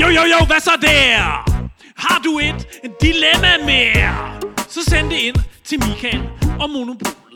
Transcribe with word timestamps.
Jo, 0.00 0.06
jo, 0.06 0.22
jo, 0.32 0.46
hvad 0.46 0.60
så 0.60 0.70
der? 0.80 1.18
Har 1.96 2.20
du 2.24 2.38
et 2.38 2.68
dilemma 3.02 3.52
mere? 3.66 4.40
Så 4.68 4.80
send 4.90 5.10
det 5.10 5.16
ind 5.16 5.36
til 5.64 5.78
Michael 5.78 6.22
og 6.60 6.70
Monopol. 6.70 7.27